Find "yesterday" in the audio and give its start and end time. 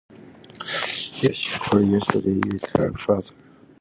1.91-2.39